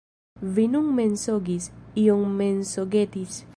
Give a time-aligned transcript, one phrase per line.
[0.55, 1.69] Vi nun mensogis,
[2.05, 3.41] iom mensogetis.